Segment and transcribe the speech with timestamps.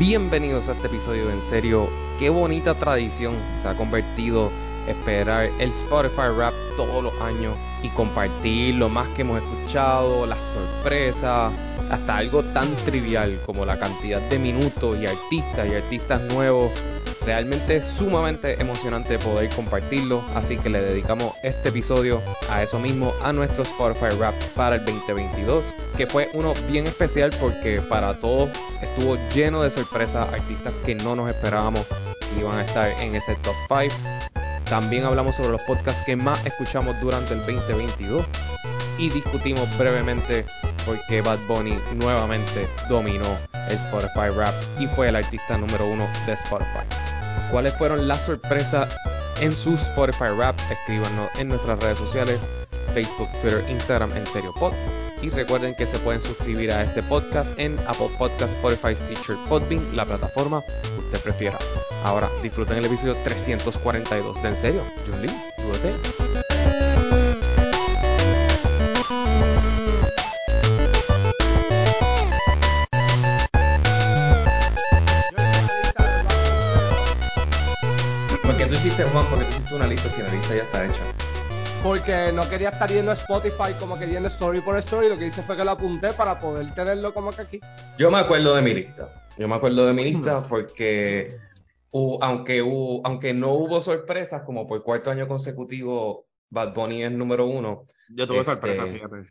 [0.00, 1.28] Bienvenidos a este episodio.
[1.28, 1.86] En serio,
[2.18, 4.50] qué bonita tradición se ha convertido
[4.88, 10.38] esperar el Spotify Rap todos los años y compartir lo más que hemos escuchado, las
[10.54, 11.52] sorpresas,
[11.90, 16.72] hasta algo tan trivial como la cantidad de minutos y artistas y artistas nuevos.
[17.26, 23.32] Realmente sumamente emocionante poder compartirlo, así que le dedicamos este episodio a eso mismo, a
[23.32, 28.48] nuestro Spotify Rap para el 2022, que fue uno bien especial porque para todos
[28.80, 31.86] estuvo lleno de sorpresas, artistas que no nos esperábamos
[32.38, 34.49] iban a estar en ese top 5.
[34.70, 38.24] También hablamos sobre los podcasts que más escuchamos durante el 2022
[38.98, 40.46] y discutimos brevemente
[40.86, 46.06] por qué Bad Bunny nuevamente dominó el Spotify Rap y fue el artista número uno
[46.24, 46.86] de Spotify.
[47.50, 48.96] ¿Cuáles fueron las sorpresas
[49.40, 50.56] en su Spotify Rap?
[50.70, 52.38] Escríbanos en nuestras redes sociales,
[52.94, 54.72] Facebook, Twitter, Instagram, en serio pod.
[55.22, 59.94] Y recuerden que se pueden suscribir a este podcast en Apple Podcast, Spotify, Teacher, Podbean,
[59.94, 61.58] la plataforma que usted prefiera.
[62.04, 65.30] Ahora disfruten el episodio 342 de En serio, Jun Lee,
[79.12, 81.29] Juan, porque tú hiciste una lista si la lista ya está hecha?
[81.82, 85.26] Porque no quería estar yendo a Spotify como que yendo story por story, lo que
[85.26, 87.60] hice fue que lo apunté para poder tenerlo como que aquí.
[87.96, 89.08] Yo me acuerdo de mi lista.
[89.38, 91.38] Yo me acuerdo de mi lista porque
[91.92, 97.46] aunque, hubo, aunque no hubo sorpresas, como por cuarto año consecutivo Bad Bunny es número
[97.46, 97.86] uno.
[98.10, 99.30] Yo tuve sorpresas, este, fíjate.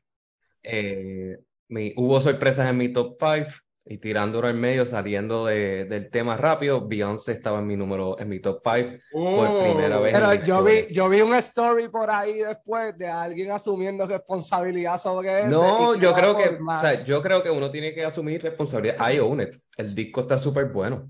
[0.63, 1.37] Eh,
[1.97, 3.51] hubo sorpresas en mi top 5
[3.91, 8.29] y tirándolo en medio, saliendo de, del tema rápido, Beyoncé estaba en mi número, en
[8.29, 10.13] mi top 5 por oh, primera vez.
[10.13, 15.39] Pero yo vi, yo vi un story por ahí después de alguien asumiendo responsabilidad sobre
[15.39, 15.49] eso.
[15.49, 19.11] No, yo creo que, o sea, yo creo que uno tiene que asumir responsabilidad.
[19.11, 19.55] I own it.
[19.75, 21.09] El disco está súper bueno.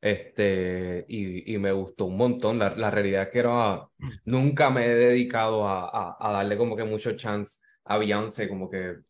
[0.00, 2.58] Este, y, y, me gustó un montón.
[2.58, 3.86] La, la realidad es que era,
[4.24, 8.70] nunca me he dedicado a, a, a darle como que mucho chance a Beyoncé, como
[8.70, 9.00] que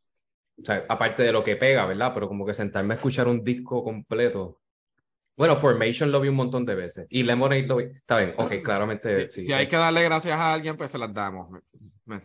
[0.60, 2.12] o sea, aparte de lo que pega, ¿verdad?
[2.14, 4.60] Pero como que sentarme a escuchar un disco completo.
[5.36, 7.06] Bueno, Formation lo vi un montón de veces.
[7.10, 7.84] Y Lemonade lo vi.
[7.84, 9.44] Está bien, ok, claramente sí.
[9.44, 11.60] Si hay que darle gracias a alguien, pues se las damos.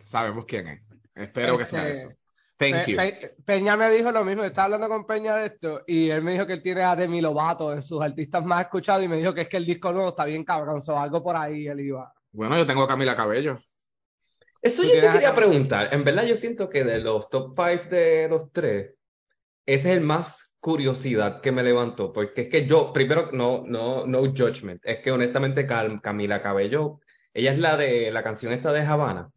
[0.00, 0.82] Sabemos quién es.
[1.14, 2.10] Espero que sea eso.
[2.56, 2.96] Thank you.
[3.44, 6.46] Peña me dijo lo mismo, estaba hablando con Peña de esto y él me dijo
[6.46, 9.42] que él tiene a Demi Lovato en sus artistas más escuchados y me dijo que
[9.42, 12.12] es que el disco nuevo está bien cabrón, o algo por ahí él iba.
[12.30, 13.58] Bueno, yo tengo a Camila Cabello.
[14.62, 15.92] Eso yo te quería preguntar.
[15.92, 18.94] En verdad, yo siento que de los top 5 de los tres,
[19.66, 22.12] ese es el más curiosidad que me levantó.
[22.12, 24.80] Porque es que yo, primero, no, no, no judgment.
[24.84, 27.00] Es que honestamente, Camila Cabello,
[27.34, 29.30] ella es la de la canción esta de Havana.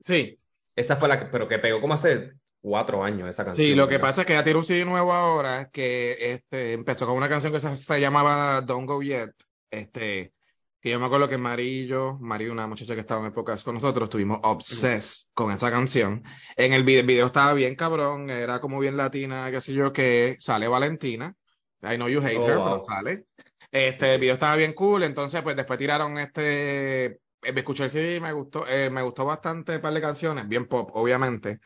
[0.00, 0.36] Sí.
[0.76, 3.66] Esa fue la que, pero que pegó como hace cuatro años esa canción.
[3.66, 7.06] Sí, lo que pasa es que ella tiene un CD nuevo ahora que este, empezó
[7.06, 9.32] con una canción que se, se llamaba Don't Go Yet.
[9.68, 10.30] Este,
[10.80, 13.62] que yo me acuerdo que Mari y yo, Mari, una muchacha que estaba en épocas
[13.62, 16.22] con nosotros, estuvimos obsessed con esa canción.
[16.56, 19.92] En el video, el video, estaba bien cabrón, era como bien latina, qué sé yo,
[19.92, 21.34] que sale Valentina.
[21.82, 23.24] I know you hate oh, her, pero sale.
[23.70, 27.90] Este, el video estaba bien cool, entonces pues después tiraron este, eh, me escuché el
[27.90, 31.60] CD, me gustó, eh, me gustó bastante un par de canciones, bien pop, obviamente.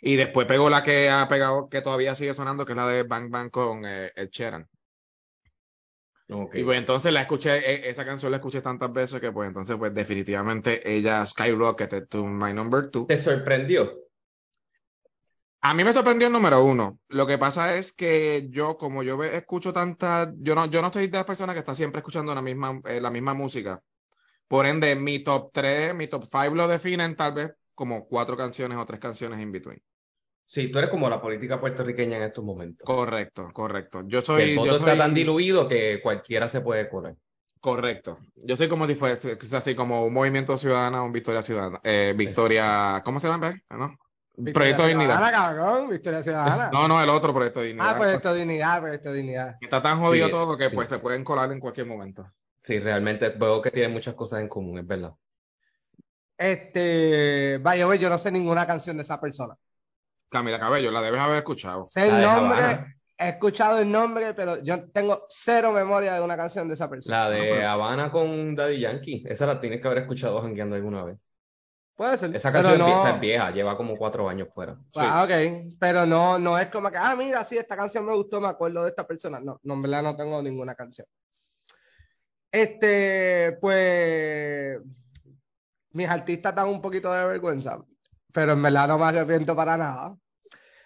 [0.00, 3.02] Y después pegó la que ha pegado, que todavía sigue sonando, que es la de
[3.02, 4.68] Bang Bang con eh, el Sheeran.
[6.28, 9.76] Y pues entonces la escuché, e, esa canción la escuché tantas veces que pues entonces
[9.76, 13.06] pues definitivamente ella skyrocketed to my number two.
[13.06, 13.92] ¿Te sorprendió?
[15.60, 16.98] A mí me sorprendió el número uno.
[17.08, 21.08] Lo que pasa es que yo, como yo escucho tanta, yo no, yo no soy
[21.08, 23.82] de las personas que está siempre escuchando la misma, eh, la misma música.
[24.48, 28.78] Por ende, mi top 3, mi top 5 lo definen tal vez como cuatro canciones
[28.78, 29.82] o tres canciones in between.
[30.46, 32.86] Sí, tú eres como la política puertorriqueña en estos momentos.
[32.86, 34.04] Correcto, correcto.
[34.06, 34.50] Yo soy.
[34.50, 37.16] el voto está tan diluido que cualquiera se puede correr.
[37.60, 38.18] Correcto.
[38.36, 41.80] Yo soy como si fuese así como un movimiento ciudadano, un Victoria Ciudadana.
[41.82, 43.60] Eh, Victoria, ¿cómo se llama?
[43.70, 43.98] ¿No?
[44.52, 45.30] proyecto de Dignidad.
[45.30, 46.70] Cabrón, Victoria Ciudadana.
[46.72, 47.90] No, no, el otro Proyecto de Dignidad.
[47.90, 49.56] Ah, Proyecto de Dignidad, Proyecto de Dignidad.
[49.60, 52.30] Está tan jodido todo que pues se pueden colar en cualquier momento.
[52.60, 55.12] Sí, realmente veo que tienen muchas cosas en común, es verdad.
[56.38, 59.56] Este, vaya, yo no sé ninguna canción de esa persona.
[60.28, 61.86] Camila Cabello, la debes haber escuchado.
[61.88, 66.68] Sé el nombre, he escuchado el nombre, pero yo tengo cero memoria de una canción
[66.68, 67.24] de esa persona.
[67.24, 71.18] La de Habana con Daddy Yankee, esa la tienes que haber escuchado jangueando alguna vez.
[71.94, 72.36] Puede ser.
[72.36, 74.76] Esa canción es vieja, lleva como cuatro años fuera.
[74.96, 78.38] Ah, ok, pero no, no es como que, ah, mira, sí, esta canción me gustó,
[78.38, 79.40] me acuerdo de esta persona.
[79.40, 81.06] No, no en verdad no tengo ninguna canción.
[82.52, 84.78] Este, pues,
[85.92, 87.78] mis artistas dan un poquito de vergüenza
[88.36, 90.14] pero en verdad no me arrepiento para nada.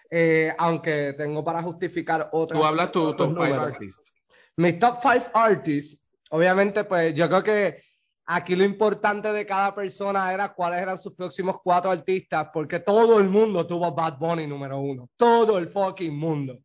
[0.09, 2.57] Eh, aunque tengo para justificar otras.
[2.57, 4.13] Tú hablas tu top 5 artists.
[4.55, 7.83] Mis top five artists, obviamente, pues yo creo que
[8.25, 13.19] aquí lo importante de cada persona era cuáles eran sus próximos cuatro artistas, porque todo
[13.19, 15.09] el mundo tuvo Bad Bunny número uno.
[15.17, 16.57] Todo el fucking mundo.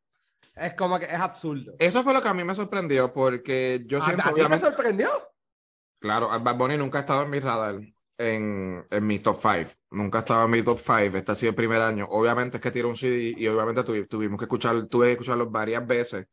[0.54, 1.74] Es como que es absurdo.
[1.80, 4.34] Eso fue lo que a mí me sorprendió, porque yo ¿A, siento, a ti te
[4.34, 5.08] obviamente, sorprendió?
[5.98, 7.80] claro, Bad Bunny nunca ha estado en mi radar,
[8.18, 9.70] en, en mi top 5.
[9.90, 11.16] Nunca ha estado en mi top 5.
[11.18, 12.06] Este ha sido el primer año.
[12.10, 15.50] Obviamente es que tiró un CD y obviamente tuvi- tuvimos que escuchar, tuve que escucharlo
[15.50, 16.26] varias veces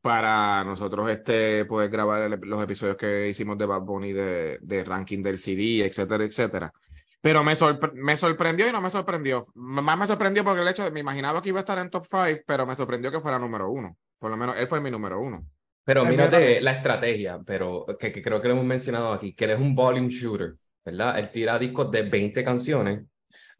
[0.00, 4.84] para nosotros este, poder grabar el- los episodios que hicimos de Bad Bunny de, de
[4.84, 6.72] ranking del CD, etcétera, etcétera.
[7.20, 9.44] Pero me, sorpre- me sorprendió y no me sorprendió.
[9.54, 12.06] Más me sorprendió porque el hecho de, me imaginaba que iba a estar en top
[12.10, 13.96] 5, pero me sorprendió que fuera número uno.
[14.18, 15.46] Por lo menos él fue mi número uno.
[15.84, 19.50] Pero mírate la estrategia, pero que, que creo que lo hemos mencionado aquí, que él
[19.52, 21.18] es un volume shooter, ¿verdad?
[21.18, 23.04] Él tira discos de 20 canciones,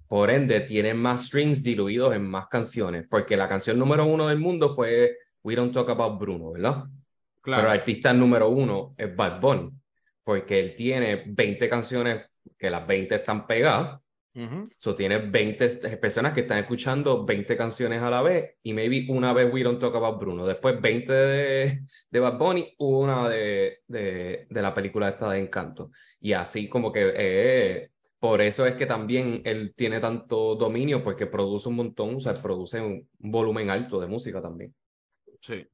[0.07, 4.39] por ende tiene más strings diluidos en más canciones, porque la canción número uno del
[4.39, 6.85] mundo fue We Don't Talk About Bruno, ¿verdad?
[7.43, 9.71] Pero el artista número uno es Bad Bunny,
[10.23, 12.27] porque él tiene 20 canciones
[12.59, 14.01] que las 20 están pegadas,
[14.35, 14.71] Ujú.
[14.77, 19.33] So, tienes 20 personas que están escuchando 20 canciones a la vez y maybe una
[19.33, 20.47] vez We Don't Talk About Bruno.
[20.47, 21.81] Después 20 de,
[22.11, 25.91] de Bad Bunny, una de, de, de la película esta de Encanto.
[26.19, 31.27] Y así como que eh, por eso es que también él tiene tanto dominio porque
[31.27, 34.75] produce un montón, o sea, produce un, un volumen alto de música también.
[35.41, 35.67] Sí.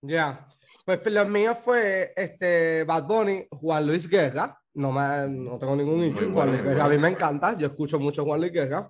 [0.00, 0.46] Ya.
[0.86, 4.57] Pues lo mío fue este Bad Bunny, Juan Luis Guerra.
[4.78, 6.32] No, me, no tengo ningún issue.
[6.32, 7.58] Juan Luis a mí me encanta.
[7.58, 8.88] Yo escucho mucho Juan Luis Guerra.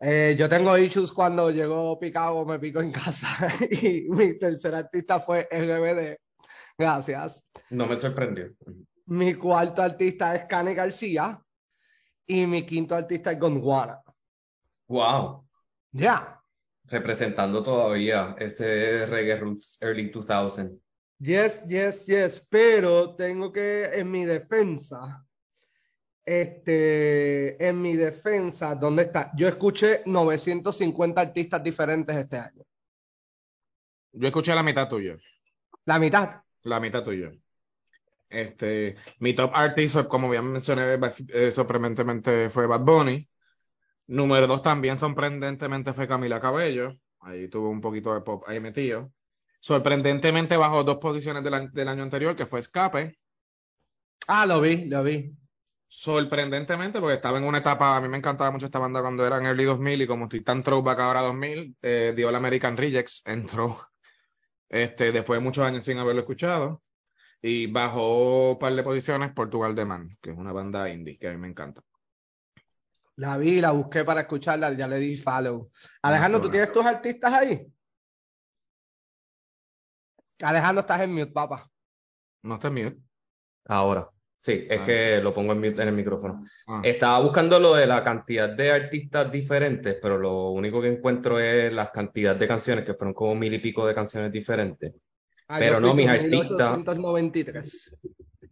[0.00, 3.28] Eh, yo tengo issues cuando llegó Picado, me pico en casa.
[3.70, 6.18] y mi tercer artista fue RBD.
[6.76, 7.46] Gracias.
[7.70, 8.50] No me sorprendió.
[9.06, 11.40] Mi cuarto artista es Cani García.
[12.26, 14.02] Y mi quinto artista es Gondwana.
[14.88, 15.46] Wow.
[15.92, 16.42] Ya.
[16.86, 20.82] Representando todavía ese reggae roots early 2000.
[21.20, 25.22] Yes, yes, yes, pero tengo que, en mi defensa,
[26.24, 29.30] este, en mi defensa, ¿dónde está?
[29.36, 32.62] Yo escuché 950 artistas diferentes este año.
[34.12, 35.18] Yo escuché la mitad tuya.
[35.84, 36.40] La mitad.
[36.62, 37.30] La mitad tuya.
[38.30, 40.98] Este, mi top artist, como bien mencioné,
[41.34, 43.28] eh, sorprendentemente fue Bad Bunny.
[44.06, 46.96] Número dos también sorprendentemente fue Camila Cabello.
[47.20, 49.12] Ahí tuvo un poquito de pop ahí metido.
[49.60, 53.18] Sorprendentemente bajó dos posiciones del, año- del año anterior, que fue Escape.
[54.26, 55.34] Ah, lo vi, lo vi.
[55.86, 59.38] Sorprendentemente, porque estaba en una etapa, a mí me encantaba mucho esta banda cuando era
[59.38, 63.22] en early 2000 y como estoy tan throwback ahora 2000, eh, dio el American Rejects,
[63.26, 63.76] entró
[64.68, 66.82] este, después de muchos años sin haberlo escuchado
[67.42, 71.28] y bajó un par de posiciones Portugal de Man, que es una banda indie que
[71.28, 71.82] a mí me encanta.
[73.16, 75.70] La vi, la busqué para escucharla, ya le di follow.
[76.02, 77.66] Alejandro, ¿tú tienes tus artistas ahí?
[80.42, 81.68] Alejandro, estás en mute, papá.
[82.42, 82.96] No está mute.
[83.66, 84.08] Ahora.
[84.38, 84.86] Sí, es Ah.
[84.86, 86.44] que lo pongo en, mute en el micrófono.
[86.66, 91.38] Ah, Estaba buscando lo de la cantidad de artistas diferentes, pero lo único que encuentro
[91.38, 94.94] es las cantidades de canciones, que fueron como mil y pico de canciones diferentes.
[95.48, 97.96] Ah, Pero no, mis artistas- 1893.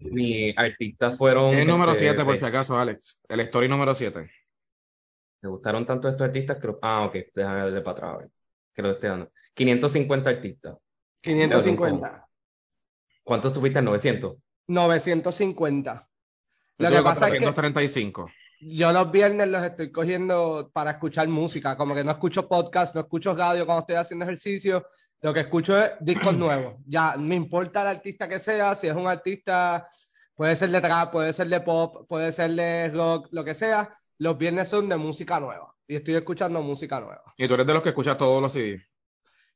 [0.00, 1.54] Mis artistas fueron.
[1.54, 3.20] el número este, 7 por de- si acaso, Alex.
[3.28, 4.30] El story número 7.
[5.42, 6.66] Me gustaron tanto estos artistas que.
[6.66, 8.14] lo- Ah, ok, déjame darle para atrás.
[8.14, 8.28] a ver,
[8.74, 9.32] Que lo esté dando.
[9.54, 10.76] 550 artistas.
[11.22, 12.28] 550.
[13.22, 13.82] ¿Cuántos tuviste?
[13.82, 14.36] 900.
[14.68, 16.08] 950.
[16.78, 18.30] Lo que pasa es que 435.
[18.60, 23.00] yo los viernes los estoy cogiendo para escuchar música, como que no escucho podcast, no
[23.00, 24.86] escucho radio cuando estoy haciendo ejercicio,
[25.20, 26.76] lo que escucho es discos nuevos.
[26.86, 29.88] Ya, me importa el artista que sea, si es un artista,
[30.34, 33.98] puede ser de trap, puede ser de pop, puede ser de rock, lo que sea,
[34.18, 37.34] los viernes son de música nueva y estoy escuchando música nueva.
[37.36, 38.82] Y tú eres de los que escucha todos los CDs.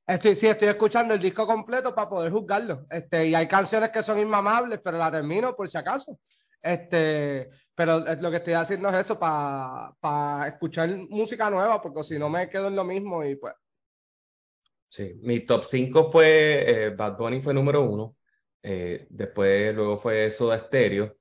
[0.07, 2.87] Estoy, sí, estoy escuchando el disco completo para poder juzgarlo.
[2.91, 6.19] Este, y hay canciones que son inmamables, pero la termino por si acaso.
[6.61, 12.29] Este, pero lo que estoy haciendo es eso para escuchar música nueva, porque si no
[12.29, 13.55] me quedo en lo mismo y pues.
[14.89, 18.17] Sí, mi top 5 fue eh, Bad Bunny fue número uno.
[18.63, 21.17] eh, después, luego fue Soda Stereo.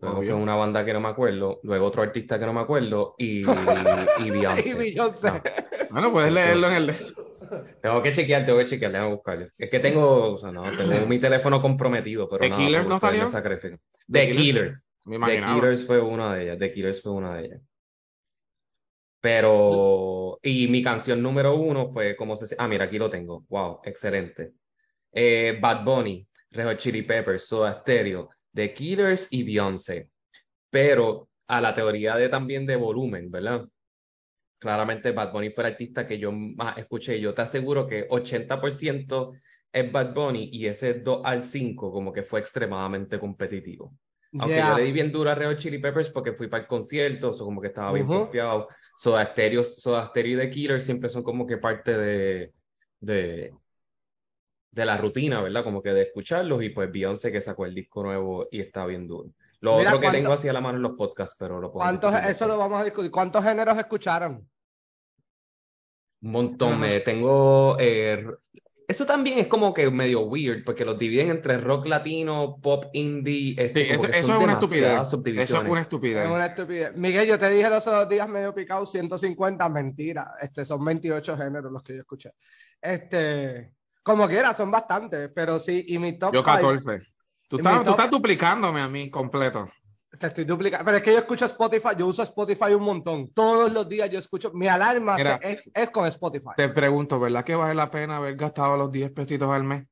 [0.00, 0.32] Luego Obvio.
[0.32, 1.60] fue una banda que no me acuerdo.
[1.62, 3.14] Luego otro artista que no me acuerdo.
[3.18, 3.42] Y,
[4.18, 4.68] y Beyoncé.
[4.68, 5.30] Y Beyoncé.
[5.30, 5.42] No,
[5.96, 6.94] Bueno, puedes leerlo en el.
[7.80, 9.48] tengo que chequear, tengo que chequear, déjame buscarlo.
[9.56, 12.98] Es que tengo, o sea, no, tengo mi teléfono comprometido, pero ¿The nada, Killers no
[12.98, 13.30] salió?
[13.30, 13.40] ¿The
[14.06, 14.36] The Killers?
[14.36, 14.82] Killers.
[15.06, 15.40] Me The.
[15.40, 16.58] Killers fue una de ellas.
[16.58, 17.60] The Killers fue una de ellas.
[19.22, 22.54] Pero, y mi canción número uno fue como se.
[22.58, 23.46] Ah, mira, aquí lo tengo.
[23.48, 24.52] Wow, excelente.
[25.12, 30.10] Eh, Bad Bunny, Red Hot Chili Peppers, Soda Stereo, The Killers y Beyoncé.
[30.68, 33.66] Pero a la teoría de también de volumen, ¿verdad?
[34.58, 37.20] Claramente Bad Bunny fue el artista que yo más escuché.
[37.20, 39.32] Yo te aseguro que 80%
[39.72, 43.94] es Bad Bunny y ese 2 al 5 como que fue extremadamente competitivo.
[44.38, 47.30] Aunque yo le di bien duro a Red Chili Peppers porque fui para el concierto,
[47.30, 48.68] o como que estaba bien confiado.
[48.96, 52.52] Soda Stereo, Soda Stereo y The Killer siempre son como que parte de,
[53.00, 53.56] de,
[54.70, 55.64] de la rutina, ¿verdad?
[55.64, 59.06] Como que de escucharlos y pues Beyoncé que sacó el disco nuevo y está bien
[59.08, 59.30] duro.
[59.66, 62.14] Lo otro que tengo así a la mano en los podcasts, pero lo puedo ¿Cuántos,
[62.24, 63.10] eso lo vamos a discutir.
[63.10, 64.48] ¿Cuántos géneros escucharon?
[66.22, 66.80] Un montón.
[66.80, 68.26] Me tengo eh,
[68.88, 73.56] eso también es como que medio weird, porque los dividen entre rock latino, pop indie.
[73.58, 75.00] Este, sí, eso, es una estupidez.
[75.02, 76.24] Eso es una estupidez.
[76.24, 76.94] Es una estupidez.
[76.94, 80.34] Miguel, yo te dije los otros días medio picado 150, mentira.
[80.40, 82.30] Este, son 28 géneros los que yo escuché.
[82.80, 83.72] Este,
[84.04, 87.00] como quiera, son bastantes, pero sí, y mi top Yo 14.
[87.48, 89.70] Tú, estás, tú estás duplicándome a mí completo.
[90.18, 90.84] Te estoy duplicando.
[90.84, 93.30] Pero es que yo escucho Spotify, yo uso Spotify un montón.
[93.32, 94.50] Todos los días yo escucho.
[94.52, 96.50] Mi alarma es, es, con Spotify.
[96.56, 99.84] Te pregunto, ¿verdad que vale la pena haber gastado los 10 pesitos al mes?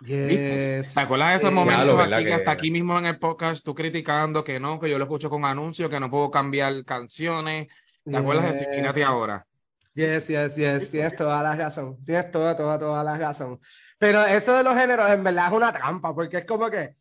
[0.00, 0.94] Yes.
[0.94, 4.60] ¿Te acuerdas de esos momentos aquí, hasta aquí mismo en el podcast, tú criticando que
[4.60, 7.66] no, que yo lo escucho con anuncios, que no puedo cambiar canciones?
[8.04, 8.70] ¿Te acuerdas de eso?
[8.70, 9.44] Mírate ahora.
[9.98, 13.58] Yes, yes, yes, tienes toda la razón, tienes toda, toda, toda la razón.
[13.98, 16.94] Pero eso de los géneros en verdad es una trampa, porque es como que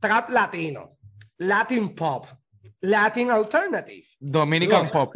[0.00, 0.98] trap latino,
[1.38, 2.26] Latin Pop,
[2.80, 4.04] Latin Alternative.
[4.18, 5.14] Dominican Pop.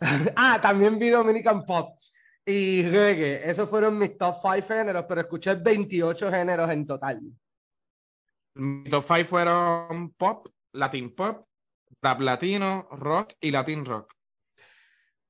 [0.36, 1.98] ah, también vi Dominican Pop
[2.44, 3.48] y reggae.
[3.48, 7.20] Esos fueron mis top 5 géneros, pero escuché 28 géneros en total.
[8.56, 11.46] Mis top 5 fueron pop, Latin Pop,
[12.02, 14.15] rap latino, rock y Latin rock.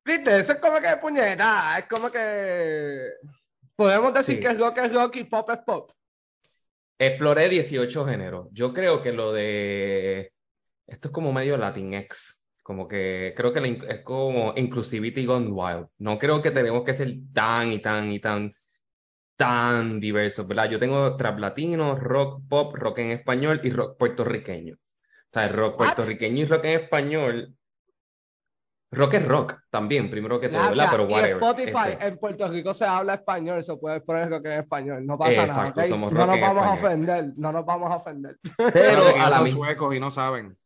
[0.06, 3.10] Viste, eso es como que puñeta, es como que
[3.74, 5.90] podemos decir que es rock es rock y pop es pop.
[6.96, 8.46] Exploré 18 géneros.
[8.52, 10.32] Yo creo que lo de.
[10.86, 12.46] Esto es como medio Latinx.
[12.62, 15.88] Como que creo que es como Inclusivity Gone Wild.
[15.98, 18.52] No creo que tenemos que ser tan y tan y tan
[19.34, 20.70] tan diversos, ¿verdad?
[20.70, 24.74] Yo tengo trap latino, rock pop, rock en español y rock puertorriqueño.
[24.74, 27.56] O sea, rock puertorriqueño y rock en español
[28.96, 30.88] Rock es rock también, primero que todo, ¿verdad?
[30.90, 31.32] Pero whatever.
[31.32, 32.06] Spotify este.
[32.06, 35.80] en Puerto Rico se habla español, eso puedes poner rock en español, no pasa Exacto,
[35.82, 35.88] nada.
[35.88, 38.38] Somos no nos vamos a ofender, no nos vamos a ofender.
[38.72, 40.56] Pero a la suecos y no saben.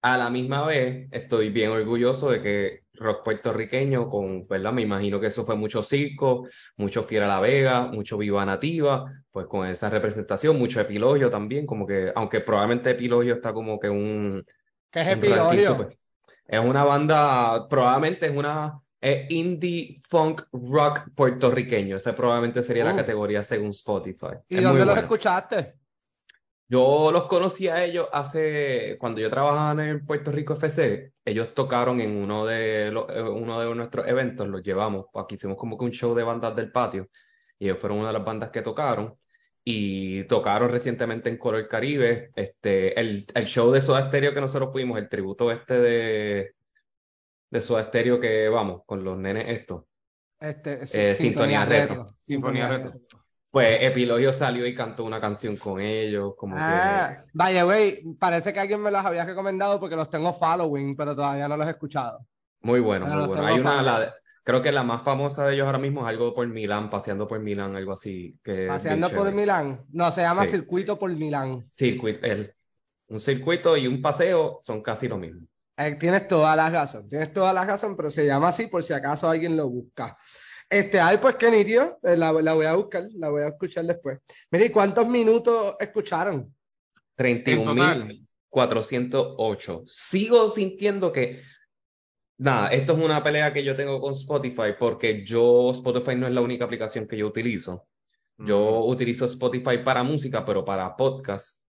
[0.00, 4.72] A la misma vez, estoy bien orgulloso de que rock puertorriqueño, con, ¿verdad?
[4.72, 9.46] Me imagino que eso fue mucho circo, mucho Fiera La Vega, mucho Viva Nativa, pues
[9.46, 14.44] con esa representación, mucho Epilogio también, como que, aunque probablemente Epilogio está como que un.
[14.90, 15.90] ¿Qué es Epilogio?
[16.46, 18.80] Es una banda, probablemente es una
[19.28, 21.96] indie funk rock puertorriqueño.
[21.96, 22.96] Esa probablemente sería la uh.
[22.96, 24.38] categoría según Spotify.
[24.48, 25.74] ¿Y dónde los escuchaste?
[26.66, 32.00] Yo los conocí a ellos hace, cuando yo trabajaba en Puerto Rico FC, ellos tocaron
[32.00, 35.84] en uno de, los, eh, uno de nuestros eventos, los llevamos, aquí hicimos como que
[35.84, 37.10] un show de bandas del patio,
[37.58, 39.14] y ellos fueron una de las bandas que tocaron,
[39.64, 42.30] y tocaron recientemente en Color Caribe.
[42.36, 46.54] Este, el, el show de Soda Stereo que nosotros fuimos, el tributo este de,
[47.50, 49.84] de Soda Stereo que vamos, con los nenes estos.
[50.38, 52.14] Este, eh, Sintonía, Retro.
[52.18, 53.00] Sinfonía Retro.
[53.50, 56.34] Pues Epilogio salió y cantó una canción con ellos.
[56.36, 60.96] Como ah, vaya, güey, parece que alguien me los había recomendado porque los tengo following,
[60.96, 62.26] pero todavía no los he escuchado.
[62.60, 63.46] Muy bueno, muy bueno.
[63.46, 64.14] Hay una, la,
[64.44, 67.40] Creo que la más famosa de ellos ahora mismo es algo por Milán, paseando por
[67.40, 68.38] Milán, algo así.
[68.44, 69.86] Que paseando por Milán.
[69.90, 71.64] No, se llama circuito por Milán.
[71.70, 72.52] Circuito, el,
[73.08, 75.46] un circuito y un paseo son casi lo mismo.
[75.78, 78.92] Eh, tienes toda la razón, tienes toda la razón, pero se llama así por si
[78.92, 80.18] acaso alguien lo busca.
[80.68, 83.86] Este, ay, pues qué nítido, eh, la, la, voy a buscar, la voy a escuchar
[83.86, 84.18] después.
[84.50, 86.54] Mire, ¿cuántos minutos escucharon?
[87.16, 89.82] 31.408.
[89.86, 91.40] Sigo sintiendo que
[92.38, 96.32] Nada, esto es una pelea que yo tengo con Spotify porque yo, Spotify no es
[96.32, 97.86] la única aplicación que yo utilizo.
[98.38, 101.64] Yo utilizo Spotify para música, pero para podcast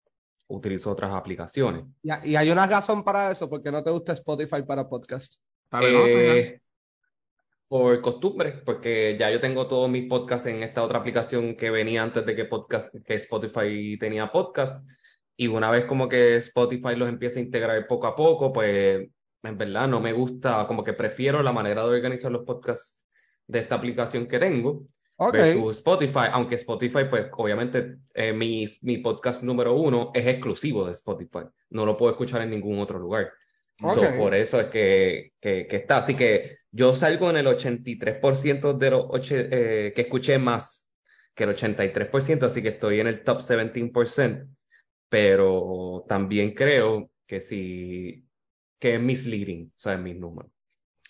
[0.47, 1.85] utilizo otras aplicaciones.
[2.01, 5.35] Y, hay una razón para eso, porque no te gusta Spotify para podcast.
[5.81, 6.61] Eh,
[7.67, 12.03] por costumbre, porque ya yo tengo todos mis podcasts en esta otra aplicación que venía
[12.03, 14.87] antes de que, podcast, que Spotify tenía podcast.
[15.35, 19.09] Y una vez como que Spotify los empieza a integrar poco a poco, pues
[19.43, 22.99] en verdad no me gusta, como que prefiero la manera de organizar los podcasts
[23.45, 24.87] de esta aplicación que tengo
[25.31, 30.93] versus Spotify, aunque Spotify, pues obviamente eh, mi, mi, podcast número uno es exclusivo de
[30.93, 33.31] Spotify, no lo puedo escuchar en ningún otro lugar.
[34.17, 35.97] por eso es que, que, está.
[35.97, 40.91] Así que yo salgo en el 83% de los eh, que escuché más
[41.35, 44.47] que el 83%, así que estoy en el top 17%,
[45.09, 48.25] pero también creo que si
[48.83, 50.51] que es misleading, o sea, mis números.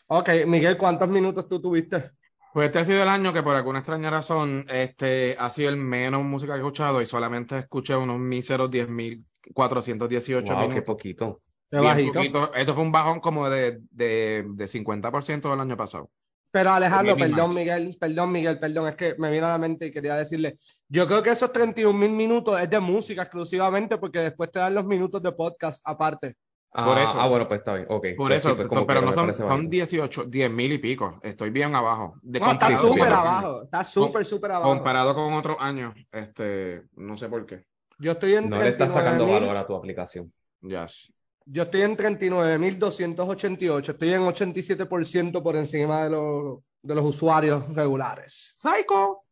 [0.05, 2.11] Ok, Miguel, ¿cuántos minutos tú tuviste?
[2.53, 5.77] Pues este ha sido el año que por alguna extraña razón este ha sido el
[5.77, 10.83] menos música que he escuchado y solamente escuché unos míseros 10.418 Wow, qué minutos.
[10.85, 11.41] poquito.
[11.71, 12.13] Qué bajito.
[12.13, 12.53] poquito.
[12.53, 16.11] Esto fue un bajón como de, de, de 50% del año pasado.
[16.51, 17.35] Pero Alejandro, Mínima.
[17.35, 20.57] perdón Miguel, perdón Miguel, perdón, es que me vino a la mente y quería decirle,
[20.87, 24.75] yo creo que esos 31 mil minutos es de música exclusivamente porque después te dan
[24.75, 26.35] los minutos de podcast aparte.
[26.75, 27.21] Ah, Por eso.
[27.21, 27.85] ah, bueno, pues está bien.
[27.87, 28.05] Ok.
[28.17, 29.69] Por Pues eso, sí, pues como pero no son, son bajito.
[29.69, 31.19] 18, 10 mil y pico.
[31.21, 32.15] Estoy bien abajo.
[32.23, 34.69] De No, está súper abajo, está súper, súper abajo.
[34.73, 37.65] Comparado con otros años, este, no sé por qué.
[37.99, 40.33] Yo estoy en No le estás 39 sacando mil, valor a tu aplicación.
[40.61, 41.13] Yes.
[41.45, 48.55] yo estoy en 39.288, estoy en 87% por encima de los, de los usuarios regulares.
[48.57, 49.23] Psycho.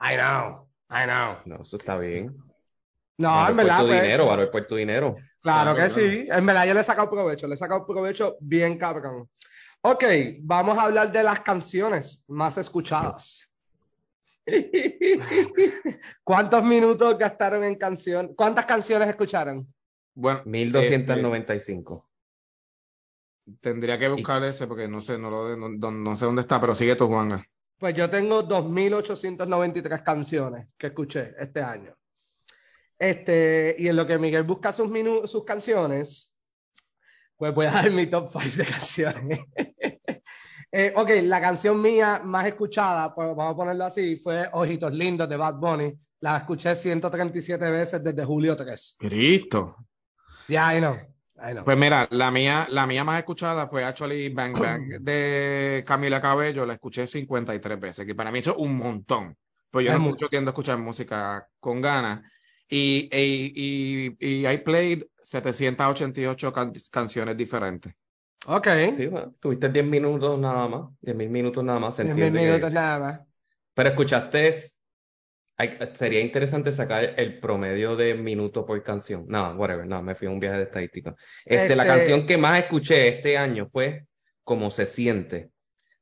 [0.00, 1.36] I know, I know.
[1.44, 2.36] No, eso está bien.
[3.18, 5.16] No, en verdad, por tu pues, dinero, valor por tu dinero.
[5.42, 6.26] Claro que sí.
[6.30, 9.28] En verdad yo le he sacado provecho, le he sacado provecho bien cabrón.
[9.82, 10.04] Ok,
[10.40, 13.48] vamos a hablar de las canciones más escuchadas.
[16.24, 18.34] ¿Cuántos minutos gastaron en canción?
[18.34, 19.66] ¿Cuántas canciones escucharon?
[20.14, 22.08] Bueno, 1295.
[23.46, 26.42] este, tendría que buscar ese porque no sé, no, lo, no, no- no sé dónde
[26.42, 27.44] está, pero sigue tu Juanga.
[27.78, 31.94] Pues yo tengo 2.893 canciones que escuché este año.
[32.98, 36.40] Este, y en lo que Miguel busca sus, minu- sus canciones,
[37.36, 39.40] pues voy a dar mi top 5 de canciones.
[40.72, 45.26] Eh, ok, la canción mía más escuchada, pues vamos a ponerlo así, fue Ojitos Lindos
[45.28, 45.94] de Bad Bunny.
[46.20, 48.96] La escuché 137 veces desde julio 3.
[48.98, 49.76] Cristo.
[50.48, 50.96] Ya, I know,
[51.36, 51.64] I know.
[51.64, 56.66] Pues mira, la mía, la mía más escuchada fue Actually Bang Bang de Camila Cabello,
[56.66, 59.34] la escuché 53 veces, que para mí eso es un montón.
[59.70, 60.28] Pues yo no mucho.
[60.28, 62.20] tiendo a escuchar música con ganas.
[62.68, 67.92] Y, y, y, y I played 788 can- canciones diferentes.
[68.46, 70.90] Ok, Sí, bueno, tuviste 10 minutos nada más.
[71.00, 71.96] 10 mil minutos nada más.
[71.96, 73.20] Se 10 mil que- minutos nada más.
[73.74, 74.54] Pero escuchaste.
[75.58, 79.24] hay- sería interesante sacar el promedio de minutos por canción.
[79.28, 81.14] No, whatever, no, me fui a un viaje de estadística.
[81.44, 84.06] Este, la Este- canción que más escuché este año fue
[84.44, 85.50] Como se siente,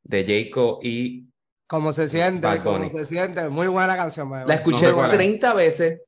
[0.03, 1.29] de Jayco y
[1.67, 2.47] ¿Cómo se siente?
[2.47, 2.91] Bad ¿Cómo Bunny.
[2.91, 3.49] se siente?
[3.49, 5.11] Muy buena canción, La escuché sé es.
[5.11, 6.03] 30 veces,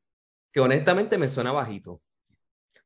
[0.57, 2.01] que honestamente me suena bajito.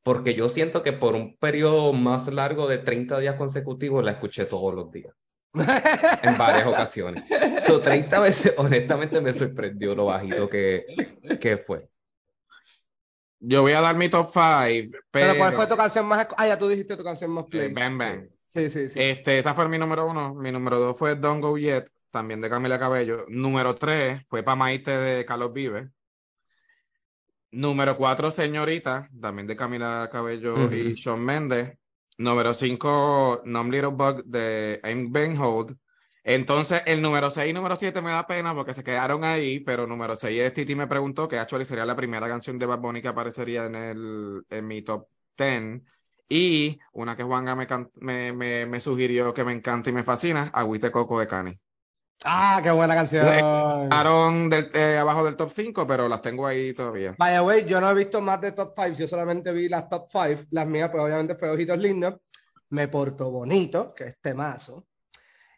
[0.02, 4.44] Porque yo siento que por un periodo más largo de 30 días consecutivos la escuché
[4.44, 5.14] todos los días,
[5.54, 7.22] en varias ocasiones.
[7.64, 10.84] So, 30 veces, honestamente, me sorprendió lo bajito que,
[11.40, 11.88] que fue.
[13.38, 16.26] Yo voy a dar mi top 5, Pero ¿cuál pero fue tu canción más?
[16.36, 17.72] Ah, ya tú dijiste tu canción más eh, play.
[17.72, 18.28] Bang Bang.
[18.48, 18.98] Sí, sí, sí.
[19.00, 20.34] Este, esta fue mi número uno.
[20.34, 23.26] Mi número dos fue Don't Go Yet, también de Camila Cabello.
[23.28, 25.86] Número tres fue Pa' Maite de Carlos Vives.
[27.52, 31.76] Número cuatro, Señorita, también de Camila Cabello y Shawn Mendes.
[32.18, 35.76] Número cinco, Numb Little Bug de Aim Benhold.
[36.22, 39.86] Entonces, el número seis y número siete me da pena porque se quedaron ahí, pero
[39.86, 43.02] número seis es Titi me preguntó que actually sería la primera canción de Bad Bunny
[43.02, 45.84] que aparecería en el, en mi top ten.
[46.28, 47.66] Y una que Juanga me,
[48.00, 51.52] me, me, me sugirió que me encanta y me fascina, Agüite Coco de Cani.
[52.24, 53.26] Ah, qué buena canción.
[53.26, 57.14] Quedaron del, eh, abajo del top 5, pero las tengo ahí todavía.
[57.18, 59.88] By the way, yo no he visto más de top 5, yo solamente vi las
[59.88, 60.48] top 5.
[60.50, 62.16] Las mías, pues obviamente fue Ojitos Lindos,
[62.68, 64.86] Me Porto Bonito, que es temazo.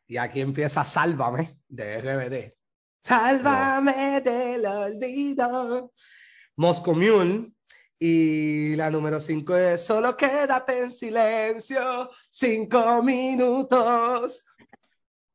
[0.06, 2.54] Y aquí empieza Sálvame, de RBD.
[3.02, 5.92] Sálvame del olvido.
[6.56, 7.52] Moscow Mule.
[8.04, 14.42] Y la número 5 es Solo quédate en silencio, cinco minutos.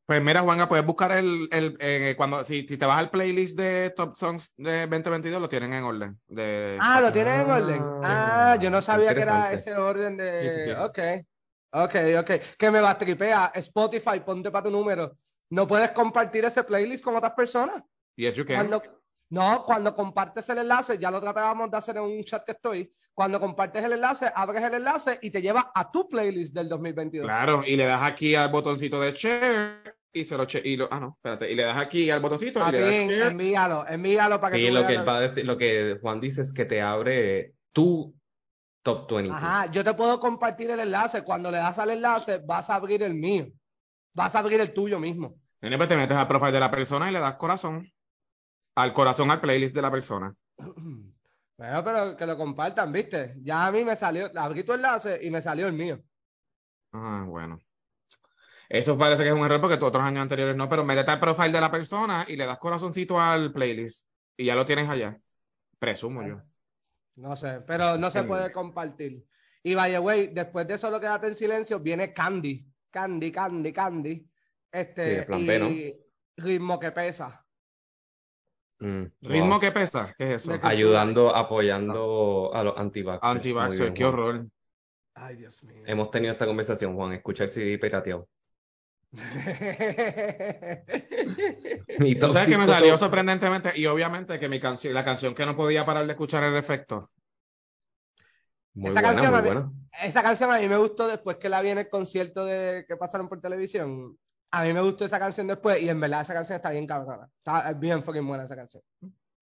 [0.07, 3.57] Pues mira, Juanga, puedes buscar el, el eh, cuando si, si te vas al playlist
[3.59, 6.17] de Top Songs de 2022, lo tienen en orden.
[6.29, 7.83] De, Ah, lo tienes en Ah, orden.
[8.01, 10.49] Ah, yo no sabía que era ese orden de.
[10.49, 10.71] Sí, sí, sí.
[10.71, 10.99] Ok,
[11.71, 12.31] ok, ok.
[12.57, 13.51] Que me va tripea.
[13.55, 15.11] Spotify, ponte para tu número.
[15.49, 17.83] No puedes compartir ese playlist con otras personas.
[18.15, 18.55] Yes, you can.
[18.55, 18.81] Cuando,
[19.29, 22.93] no, cuando compartes el enlace, ya lo tratábamos de hacer en un chat que estoy.
[23.13, 27.25] Cuando compartes el enlace, abres el enlace y te lleva a tu playlist del 2022.
[27.25, 30.87] Claro, y le das aquí al botoncito de share y se lo che- y lo,
[30.91, 33.31] ah no, espérate, y le das aquí al botoncito A y le das share.
[33.31, 36.19] envíalo, envíalo para que Sí, tú lo que él va a decir, lo que Juan
[36.19, 38.13] dice es que te abre tu
[38.83, 39.31] top 20.
[39.33, 41.23] Ajá, yo te puedo compartir el enlace.
[41.23, 43.47] Cuando le das al enlace, vas a abrir el mío.
[44.13, 45.35] Vas a abrir el tuyo mismo.
[45.61, 47.87] Nene, pues te metes al profile de la persona y le das corazón.
[48.75, 50.33] Al corazón al playlist de la persona.
[51.59, 53.33] Bueno, pero que lo compartan, ¿viste?
[53.41, 55.99] Ya a mí me salió, abrí tu enlace y me salió el mío.
[56.93, 57.59] Ah, bueno.
[58.69, 61.51] Eso parece que es un error porque otros años anteriores no, pero métete al profile
[61.51, 65.19] de la persona y le das corazoncito al playlist y ya lo tienes allá.
[65.79, 66.41] Presumo yo.
[67.15, 69.25] No sé, pero no se puede compartir.
[69.63, 72.65] Y by the way, después de solo quédate en silencio, viene Candy.
[72.91, 74.29] Candy, Candy, Candy.
[74.71, 75.69] Este, Sí, plan B, ¿no?
[75.69, 75.99] y
[76.35, 77.43] ritmo que pesa.
[78.79, 79.59] Mm, ¿Ritmo wow.
[79.59, 80.13] que pesa?
[80.17, 80.59] ¿Qué es eso?
[80.61, 83.23] Ayudando, apoyando a los anti-vaxxers.
[83.23, 84.47] Muy Anti-vaxxer, bien, qué horror.
[85.15, 85.83] Ay, Dios mío.
[85.87, 87.13] Hemos tenido esta conversación, Juan.
[87.13, 88.27] Escucha el CD pirateado.
[91.99, 95.45] Mi Tú sabes que me salió sorprendentemente y obviamente que mi canción, la canción que
[95.45, 97.09] no podía parar de escuchar el efecto.
[98.73, 99.71] Muy Esa buena, canción muy mí-.
[100.03, 102.97] Esa canción a mí me gustó después que la vi en el concierto de que
[102.97, 104.17] pasaron por televisión.
[104.51, 107.27] A mí me gustó esa canción después y en verdad esa canción está bien cabrona.
[107.37, 108.83] Está bien fucking buena esa canción.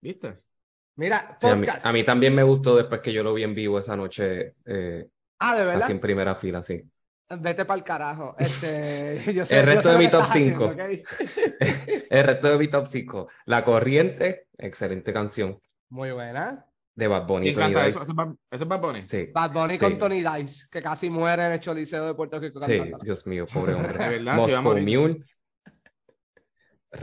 [0.01, 0.41] ¿Viste?
[0.95, 1.85] Mira, Sí, a, mí, podcast.
[1.85, 5.05] a mí también me gustó después que yo lo vi en vivo esa noche, eh,
[5.39, 5.81] Ah, de verdad.
[5.81, 6.81] casi en primera fila, sí.
[7.27, 8.35] Vete para el carajo.
[8.37, 10.83] Este, yo sé, El yo resto sé de mi top estás haciendo, cinco.
[10.83, 10.89] ¿ok?
[12.09, 13.27] El resto de mi top 5.
[13.45, 15.59] La Corriente, excelente canción
[15.89, 16.65] Muy buena.
[16.93, 17.47] de Bad Bunny.
[17.47, 17.97] Me Tony encanta Dice.
[17.97, 18.03] eso.
[18.03, 19.07] ¿Eso es Bad- eso es Bad Bunny?
[19.07, 19.83] Sí, Bad Bunny Sí.
[19.85, 22.97] con Tony Dice, que casi muere en el Choliseo de Puerto Rico sí, cantando.
[23.01, 24.19] Dios mío, pobre hombre.
[24.21, 24.77] Moscow.
[24.77, 25.23] Mule.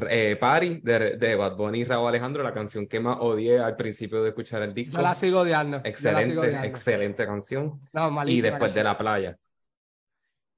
[0.09, 3.77] Eh, Party de, de Bad Bunny y Raúl Alejandro, la canción que más odié al
[3.77, 4.97] principio de escuchar el disco.
[4.97, 5.79] Yo la sigo odiando.
[5.79, 6.67] sigo Excelente, odiando.
[6.67, 7.81] excelente canción.
[7.93, 9.37] No, Y después de la playa.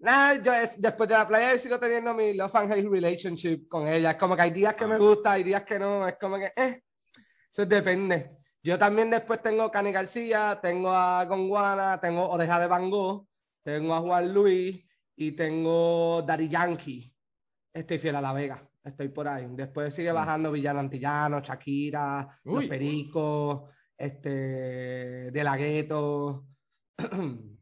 [0.05, 3.67] Nah, yo es- después de la playa yo sigo teniendo mi love and hate relationship
[3.69, 4.11] con ella.
[4.13, 6.07] Es como que hay días que me gusta, hay días que no.
[6.07, 6.83] Es como que, eh,
[7.51, 8.37] eso depende.
[8.63, 13.27] Yo también después tengo Cani García, tengo a Gonguana, tengo Oreja de Van Gogh,
[13.63, 14.85] tengo a Juan Luis
[15.17, 17.11] y tengo Daddy Yankee.
[17.73, 19.47] Estoy fiel a La Vega, estoy por ahí.
[19.51, 22.69] Después sigue bajando Villano Antillano, Shakira, Los Uy.
[22.69, 26.45] Pericos, este, De La Ghetto.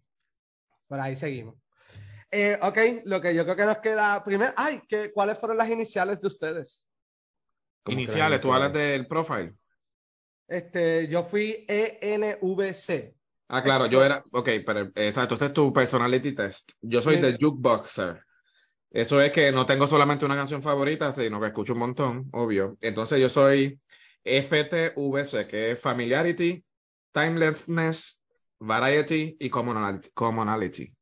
[0.89, 1.62] Por ahí seguimos.
[2.35, 4.53] Eh, ok, lo que yo creo que nos queda primero.
[4.57, 6.87] Ay, ¿qué, ¿cuáles fueron las iniciales de ustedes?
[7.85, 9.55] Que Iniciales, tú hablas del profile.
[10.49, 13.15] Este, yo fui E ENVC.
[13.49, 16.73] Ah, claro, yo era, ok, pero exacto, este es tu personality test.
[16.81, 17.21] Yo soy Sí.
[17.21, 18.25] de jukeboxer.
[18.91, 22.79] Eso es que no tengo solamente una canción favorita, sino que escucho un montón, obvio.
[22.81, 23.79] Entonces yo soy
[24.25, 26.65] FTVC, que es Familiarity,
[27.13, 28.23] Timelessness,
[28.59, 30.95] Variety y Commonality.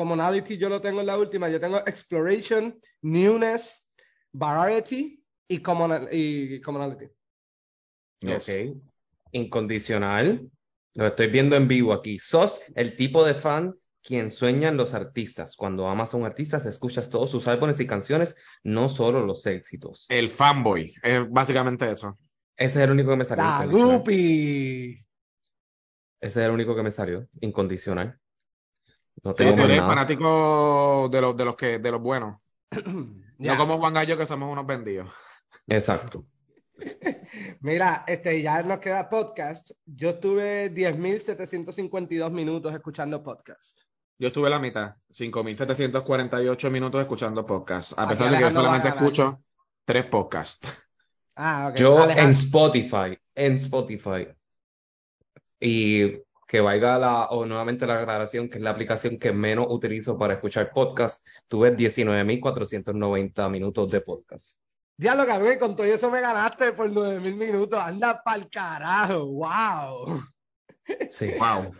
[0.00, 0.56] Commonality.
[0.56, 1.48] Commonality yo lo tengo en la última.
[1.48, 3.86] Yo tengo Exploration, Newness,
[4.32, 7.06] Variety y, common, y Commonality.
[8.20, 8.48] Yes.
[8.48, 8.76] Ok.
[9.32, 10.50] Incondicional.
[10.94, 12.18] Lo estoy viendo en vivo aquí.
[12.18, 15.56] Sos el tipo de fan quien sueña en los artistas.
[15.56, 20.06] Cuando amas a un artista, escuchas todos sus álbumes y canciones, no solo los éxitos.
[20.08, 22.18] El fanboy, es básicamente eso.
[22.56, 23.44] Ese es el único que me salió.
[23.44, 23.66] La.
[23.66, 25.06] Guppy.
[26.20, 27.26] Ese es el único que me salió.
[27.40, 28.19] Incondicional.
[29.22, 29.88] No Sí, más eres nada.
[29.88, 32.36] fanático de los, de los que, de los buenos.
[33.40, 35.10] No como Juan Gallo, que somos unos vendidos.
[35.66, 36.26] Exacto.
[37.60, 39.70] Mira, este, ya nos queda podcast.
[39.86, 43.80] Yo tuve 10.752 minutos escuchando podcast.
[44.18, 49.42] Yo estuve la mitad, 5.748 minutos escuchando podcasts, a pesar de que yo solamente escucho
[49.86, 50.70] tres podcasts.
[51.36, 51.76] Ah, ok.
[51.78, 52.24] Yo Alejandro.
[52.24, 54.28] en Spotify, en Spotify,
[55.58, 56.12] y
[56.50, 60.34] que valga la, o nuevamente la aclaración, que es la aplicación que menos utilizo para
[60.34, 64.58] escuchar podcast, tuve 19.490 minutos de podcast.
[64.96, 67.80] Diablo, cabrón, con todo eso me ganaste por 9.000 minutos.
[67.80, 69.26] Anda pa'l carajo.
[69.26, 70.24] Wow.
[71.08, 71.30] Sí.
[71.38, 71.72] Wow.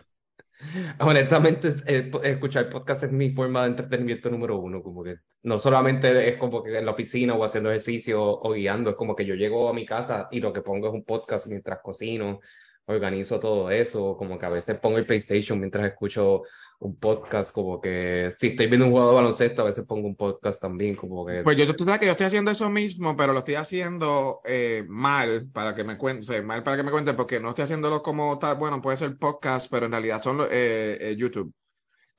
[0.99, 5.59] Honestamente, es- eh, escuchar podcast es mi forma de entretenimiento número uno, como que no
[5.59, 9.25] solamente es como que en la oficina o haciendo ejercicio o guiando, es como que
[9.25, 12.39] yo llego a mi casa y lo que pongo es un podcast mientras cocino,
[12.91, 16.43] organizo todo eso, como que a veces pongo el PlayStation mientras escucho
[16.81, 20.15] un podcast, como que si estoy viendo un juego de baloncesto, a veces pongo un
[20.15, 23.33] podcast también, como que Pues yo, tú sabes que yo estoy haciendo eso mismo, pero
[23.33, 27.39] lo estoy haciendo eh, mal para que me cuente, mal para que me cuente, porque
[27.39, 31.15] no estoy haciéndolo como tal, bueno, puede ser podcast, pero en realidad son eh, eh,
[31.15, 31.53] YouTube.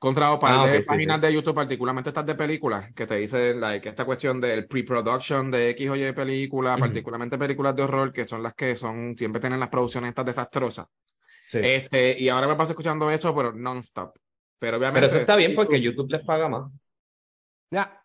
[0.02, 1.26] Encontrado para Ah, sí, páginas sí.
[1.28, 5.70] de YouTube, particularmente estas de películas, que te dicen like, esta cuestión del pre-production de
[5.70, 6.80] X o Y películas, Ujú.
[6.80, 10.86] particularmente películas de horror, que son las que son, siempre tienen las producciones estas desastrosas.
[11.46, 11.60] sí.
[11.62, 14.16] Este, y ahora me paso escuchando eso, pero non-stop.
[14.58, 15.00] Pero obviamente.
[15.06, 16.70] Pero eso está bien porque YouTube les paga más,
[17.70, 18.02] Ya.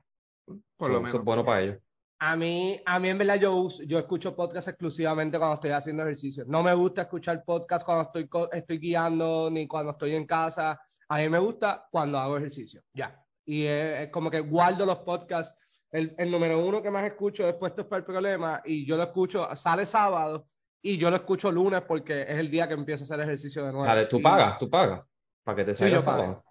[0.77, 1.25] Por lo eso es menos.
[1.25, 1.77] bueno para ellos.
[2.19, 6.03] A mí, a mí en verdad yo, uso- yo escucho podcast exclusivamente cuando estoy haciendo
[6.03, 6.45] ejercicio.
[6.47, 10.79] No me gusta escuchar podcast cuando estoy, co- estoy guiando ni cuando estoy en casa.
[11.09, 12.81] A mí me gusta cuando hago ejercicio.
[12.93, 13.23] Ya.
[13.45, 15.57] Y es, es como que guardo los podcasts.
[15.89, 19.03] El, el número uno que más escucho es Puestos para el Problema y yo lo
[19.03, 20.45] escucho, sale sábado
[20.81, 23.71] y yo lo escucho lunes porque es el día que empiezo a hacer ejercicio de
[23.71, 23.85] nuevo.
[23.85, 25.01] Dale, tú pagas, tú pagas,
[25.43, 26.43] para que te Sí, salga yo pago.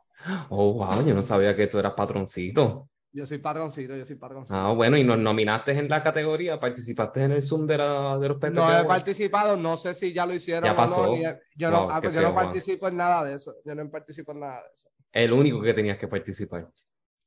[0.48, 2.88] Oh, wow, yo no sabía que tú eras patroncito.
[3.16, 4.58] Yo soy patroncito, yo soy patroncito.
[4.58, 8.28] Ah, bueno, y nos nominaste en la categoría, participaste en el Zoom de, la, de
[8.28, 11.06] los PPP No he participado, no sé si ya lo hicieron Ya o pasó.
[11.06, 11.12] no.
[11.12, 11.22] ni-
[11.56, 13.54] yo no, Wow, ah, pues yo no feo, participo en nada de eso.
[13.64, 14.90] Yo no participo en nada de eso.
[15.12, 16.68] El único que tenías que participar.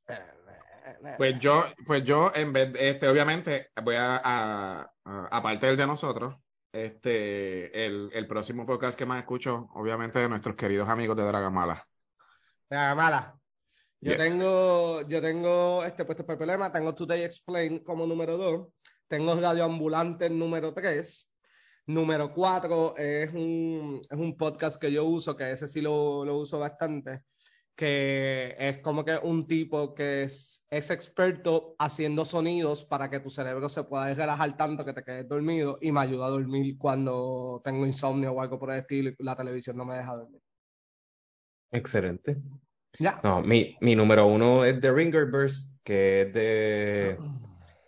[0.06, 5.88] Eh, Pues yo, pues yo, en vez de, este, obviamente, voy a, aparte del de
[5.88, 6.36] nosotros,
[6.72, 11.82] este, el, el próximo podcast que más escucho, obviamente, de nuestros queridos amigos de Dragamala.
[12.70, 13.39] Mira, mala.
[14.02, 14.18] Yo Yes.
[14.18, 18.68] tengo, yo tengo este puesto por problema, tengo Today Explain como número 2,
[19.06, 21.30] tengo Radio Ambulante número 3,
[21.86, 26.38] número 4 es un, es un podcast que yo uso, que ese sí lo, lo
[26.38, 27.24] uso bastante,
[27.76, 33.28] que es como que un tipo que es, es experto haciendo sonidos para que tu
[33.28, 37.60] cerebro se pueda relajar tanto que te quedes dormido y me ayuda a dormir cuando
[37.62, 40.40] tengo insomnio o algo por el estilo y la televisión no me deja dormir.
[41.70, 42.38] Excelente.
[43.22, 47.18] No, mi, mi número uno es The Ringerverse, que es de,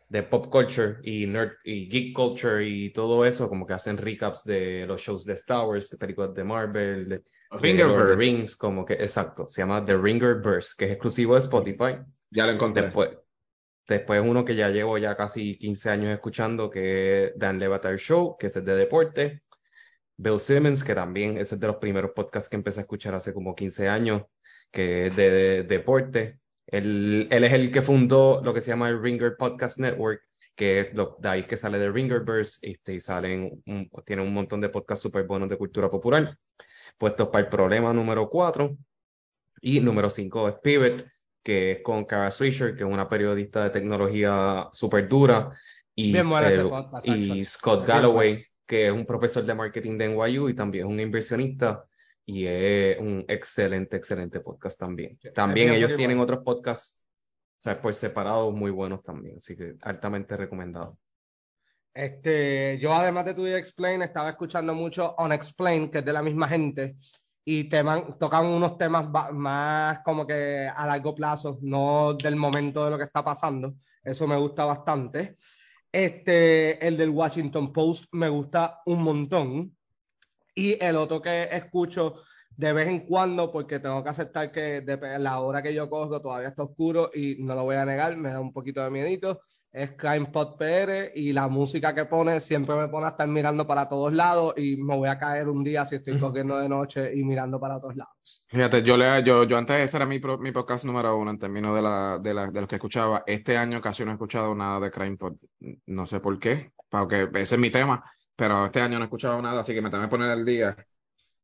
[0.08, 4.44] de pop culture y nerd y geek culture y todo eso, como que hacen recaps
[4.44, 7.22] de los shows de Star Wars, de películas de Marvel, de,
[7.60, 8.16] the.
[8.16, 11.98] Rings, como que exacto, se llama The Ringerverse, que es exclusivo de Spotify.
[12.30, 12.84] Ya lo encontré.
[12.84, 13.10] Después,
[13.86, 18.36] después uno que ya llevo ya casi 15 años escuchando, que es Dan Levatar Show,
[18.38, 19.42] que es el de deporte.
[20.16, 23.54] Bill Simmons, que también es de los primeros podcasts que empecé a escuchar hace como
[23.54, 24.22] 15 años,
[24.72, 26.40] que es de, de- deporte.
[26.66, 30.22] Él, él es el que fundó lo que se llama el Ringer Podcast Network,
[30.54, 34.32] que es lo, de ahí que sale de Ringerverse, este, y salen, un, tiene un
[34.32, 36.36] montón de podcasts súper buenos de cultura popular.
[36.98, 38.76] Puestos para el problema número 4.
[39.60, 41.06] Y número 5 es Pivot,
[41.42, 45.50] que es con Kara Swisher, que es una periodista de tecnología súper dura.
[45.94, 47.44] Y, Bien bueno ese eh, podcast, y actually.
[47.44, 51.84] Scott Galloway, que es un profesor de marketing de NYU y también es un inversionista.
[52.24, 55.18] Y es un excelente, excelente podcast también.
[55.34, 55.96] También ellos bueno.
[55.96, 57.04] tienen otros podcasts,
[57.58, 59.36] o sea, por separado, muy buenos también.
[59.36, 60.98] Así que altamente recomendado.
[61.94, 66.48] Este, yo además de Today Explain estaba escuchando mucho Unexplained, que es de la misma
[66.48, 66.96] gente,
[67.44, 72.90] y teman- tocan unos temas más como que a largo plazo, no del momento de
[72.92, 73.74] lo que está pasando.
[74.02, 75.36] Eso me gusta bastante.
[75.90, 79.76] Este, el del Washington Post me gusta un montón.
[80.54, 82.14] Y el otro que escucho
[82.56, 86.20] de vez en cuando, porque tengo que aceptar que de la hora que yo cojo
[86.20, 89.40] todavía está oscuro y no lo voy a negar, me da un poquito de miedito,
[89.72, 93.66] es Crime Pod PR y la música que pone siempre me pone a estar mirando
[93.66, 97.10] para todos lados y me voy a caer un día si estoy cogiendo de noche
[97.14, 98.44] y mirando para todos lados.
[98.48, 101.38] Fíjate, yo, le, yo, yo antes ese era mi, pro- mi podcast número uno en
[101.38, 103.22] términos de, la, de, la, de los que escuchaba.
[103.26, 105.36] Este año casi no he escuchado nada de Crime Pod.
[105.86, 108.04] No sé por qué, porque ese es mi tema,
[108.36, 110.76] pero este año no he escuchado nada, así que me tengo que poner al día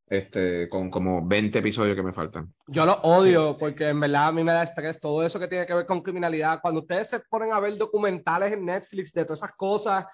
[0.07, 2.53] este, con como 20 episodios que me faltan.
[2.67, 5.67] Yo lo odio porque en verdad a mí me da estrés todo eso que tiene
[5.67, 6.61] que ver con criminalidad.
[6.63, 10.07] Cuando ustedes se ponen a ver documentales en Netflix de todas esas cosas,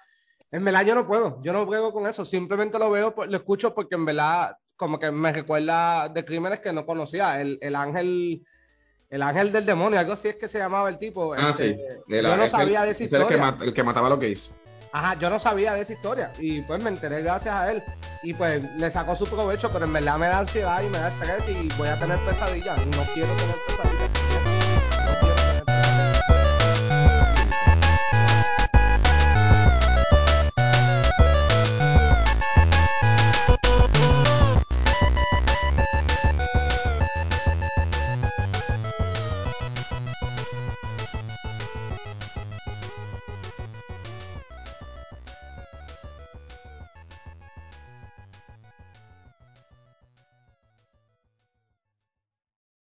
[0.50, 2.24] en verdad yo no puedo, yo no puedo con eso.
[2.24, 6.58] Simplemente lo veo, pues, lo escucho porque en verdad como que me recuerda de crímenes
[6.58, 7.40] que no conocía.
[7.40, 8.44] El, el ángel,
[9.10, 11.34] el ángel del demonio, algo así es que se llamaba el tipo.
[11.34, 11.80] Ah, Este, sí.
[12.08, 13.38] De la- yo no el- sabía de esa el que, historia.
[13.38, 14.52] mat- el que mataba a los gays.
[14.94, 17.82] Ajá, yo no sabía de esa historia y pues me enteré gracias a él
[18.22, 21.08] y pues le sacó su provecho, pero en verdad me da ansiedad y me da
[21.08, 22.78] estrés y voy a tener pesadillas.
[22.86, 24.23] No quiero tener pesadillas.